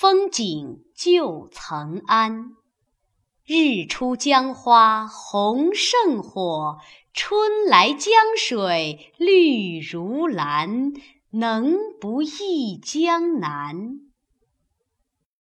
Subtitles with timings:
[0.00, 2.52] 风景旧曾谙。
[3.44, 6.78] 日出江花红胜火，
[7.12, 10.94] 春来江水绿如蓝。
[11.32, 14.00] 能不忆江南？